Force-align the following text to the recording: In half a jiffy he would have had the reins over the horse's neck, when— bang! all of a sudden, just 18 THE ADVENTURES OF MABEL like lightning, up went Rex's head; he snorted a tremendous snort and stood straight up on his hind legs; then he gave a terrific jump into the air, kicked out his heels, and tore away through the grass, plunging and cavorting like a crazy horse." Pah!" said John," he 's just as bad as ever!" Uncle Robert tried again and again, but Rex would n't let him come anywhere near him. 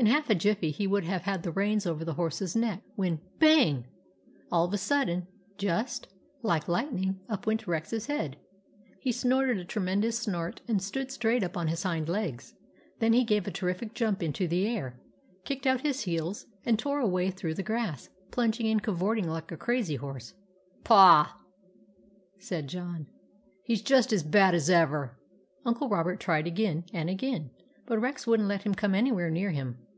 In 0.00 0.06
half 0.06 0.30
a 0.30 0.34
jiffy 0.36 0.70
he 0.70 0.86
would 0.86 1.02
have 1.02 1.22
had 1.22 1.42
the 1.42 1.50
reins 1.50 1.84
over 1.84 2.04
the 2.04 2.14
horse's 2.14 2.54
neck, 2.54 2.84
when— 2.94 3.20
bang! 3.40 3.84
all 4.48 4.64
of 4.66 4.72
a 4.72 4.78
sudden, 4.78 5.26
just 5.56 6.06
18 6.06 6.08
THE 6.08 6.14
ADVENTURES 6.14 6.18
OF 6.18 6.34
MABEL 6.36 6.48
like 6.52 6.68
lightning, 6.68 7.20
up 7.28 7.46
went 7.48 7.66
Rex's 7.66 8.06
head; 8.06 8.36
he 9.00 9.10
snorted 9.10 9.58
a 9.58 9.64
tremendous 9.64 10.16
snort 10.16 10.60
and 10.68 10.80
stood 10.80 11.10
straight 11.10 11.42
up 11.42 11.56
on 11.56 11.66
his 11.66 11.82
hind 11.82 12.08
legs; 12.08 12.54
then 13.00 13.12
he 13.12 13.24
gave 13.24 13.48
a 13.48 13.50
terrific 13.50 13.92
jump 13.92 14.22
into 14.22 14.46
the 14.46 14.68
air, 14.68 15.00
kicked 15.44 15.66
out 15.66 15.80
his 15.80 16.02
heels, 16.02 16.46
and 16.64 16.78
tore 16.78 17.00
away 17.00 17.32
through 17.32 17.54
the 17.54 17.64
grass, 17.64 18.08
plunging 18.30 18.68
and 18.68 18.84
cavorting 18.84 19.28
like 19.28 19.50
a 19.50 19.56
crazy 19.56 19.96
horse." 19.96 20.32
Pah!" 20.84 21.32
said 22.38 22.68
John," 22.68 23.08
he 23.64 23.74
's 23.74 23.82
just 23.82 24.12
as 24.12 24.22
bad 24.22 24.54
as 24.54 24.70
ever!" 24.70 25.18
Uncle 25.66 25.88
Robert 25.88 26.20
tried 26.20 26.46
again 26.46 26.84
and 26.92 27.10
again, 27.10 27.50
but 27.84 27.98
Rex 28.00 28.28
would 28.28 28.38
n't 28.40 28.46
let 28.46 28.62
him 28.62 28.76
come 28.76 28.94
anywhere 28.94 29.28
near 29.28 29.50
him. 29.50 29.76